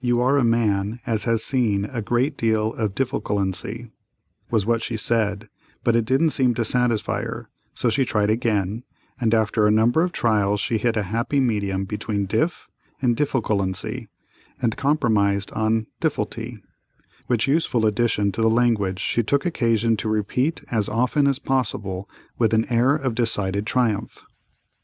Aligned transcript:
"You 0.00 0.20
are 0.20 0.38
a 0.38 0.42
man 0.44 0.98
as 1.06 1.22
has 1.22 1.44
seen 1.44 1.84
a 1.84 2.02
great 2.02 2.36
deal 2.36 2.74
of 2.74 2.96
diffleculency," 2.96 3.92
was 4.50 4.66
what 4.66 4.82
she 4.82 4.96
said, 4.96 5.48
but 5.84 5.94
it 5.94 6.04
didn't 6.04 6.30
seem 6.30 6.52
to 6.54 6.64
satisfy 6.64 7.22
her, 7.22 7.48
so 7.72 7.88
she 7.88 8.04
tried 8.04 8.28
again, 8.28 8.82
and 9.20 9.32
after 9.32 9.64
a 9.64 9.70
number 9.70 10.02
of 10.02 10.10
trials 10.10 10.60
she 10.60 10.78
hit 10.78 10.96
a 10.96 11.04
happy 11.04 11.38
medium 11.38 11.84
between 11.84 12.26
"dif" 12.26 12.66
and 13.00 13.16
"diffleculency" 13.16 14.08
and 14.60 14.76
compromised 14.76 15.52
on 15.52 15.86
"difflety," 16.00 16.56
which 17.28 17.46
useful 17.46 17.86
addition 17.86 18.32
to 18.32 18.42
the 18.42 18.50
language 18.50 18.98
she 18.98 19.22
took 19.22 19.46
occasion 19.46 19.96
to 19.98 20.08
repeat 20.08 20.64
as 20.72 20.88
often 20.88 21.28
as 21.28 21.38
possible 21.38 22.10
with 22.36 22.52
an 22.52 22.66
air 22.68 22.96
of 22.96 23.14
decided 23.14 23.64
triumph. 23.64 24.24